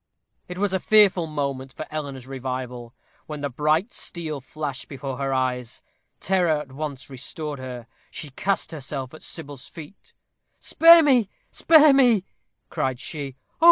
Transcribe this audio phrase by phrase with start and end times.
[0.47, 2.95] It was a fearful moment for Eleanor's revival,
[3.27, 5.79] when the bright steel flashed before her eyes.
[6.19, 7.85] Terror at once restored her.
[8.09, 10.13] She cast herself at Sybil's feet.
[10.59, 11.03] "Spare,
[11.51, 12.25] spare me!"
[12.71, 13.35] cried she.
[13.37, 13.43] "Oh!